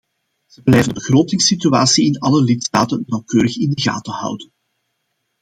[0.45, 4.51] Zij blijft de begrotingssituatie in alle lidstaten nauwkeurig in de gaten houden.